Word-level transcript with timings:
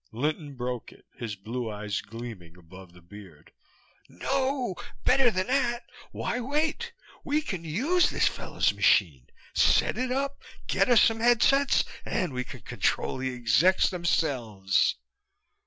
Linton 0.11 0.55
broke 0.55 0.91
it, 0.91 1.05
his 1.15 1.35
blue 1.35 1.71
eyes 1.71 2.01
gleaming 2.01 2.57
above 2.57 2.91
the 2.91 3.03
beard. 3.03 3.51
"No! 4.09 4.73
Better 5.05 5.29
than 5.29 5.45
that. 5.45 5.83
Why 6.11 6.39
wait? 6.39 6.91
We 7.23 7.39
can 7.43 7.63
use 7.63 8.09
this 8.09 8.27
fellow's 8.27 8.73
machine. 8.73 9.27
Set 9.53 9.99
it 9.99 10.11
up, 10.11 10.41
get 10.65 10.89
us 10.89 11.01
some 11.03 11.19
headsets 11.19 11.83
and 12.03 12.33
we 12.33 12.43
can 12.43 12.61
control 12.61 13.17
the 13.19 13.31
execs 13.35 13.91
themselves!" 13.91 14.95